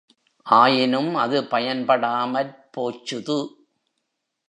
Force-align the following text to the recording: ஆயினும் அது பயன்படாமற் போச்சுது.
ஆயினும் 0.45 1.15
அது 1.15 1.41
பயன்படாமற் 1.41 2.55
போச்சுது. 2.77 3.37